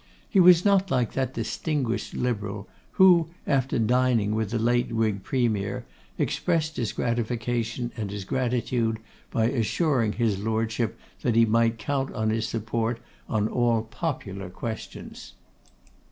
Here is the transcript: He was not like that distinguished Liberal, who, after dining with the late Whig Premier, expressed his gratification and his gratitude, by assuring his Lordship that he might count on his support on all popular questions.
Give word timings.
He 0.27 0.39
was 0.39 0.65
not 0.65 0.89
like 0.89 1.13
that 1.13 1.35
distinguished 1.35 2.15
Liberal, 2.15 2.67
who, 2.93 3.29
after 3.45 3.77
dining 3.77 4.33
with 4.33 4.49
the 4.49 4.57
late 4.57 4.91
Whig 4.91 5.21
Premier, 5.21 5.85
expressed 6.17 6.77
his 6.77 6.91
gratification 6.91 7.91
and 7.95 8.09
his 8.09 8.23
gratitude, 8.25 8.97
by 9.29 9.45
assuring 9.51 10.13
his 10.13 10.39
Lordship 10.39 10.97
that 11.21 11.35
he 11.35 11.45
might 11.45 11.77
count 11.77 12.11
on 12.15 12.31
his 12.31 12.47
support 12.47 12.99
on 13.29 13.47
all 13.47 13.83
popular 13.83 14.49
questions. 14.49 15.33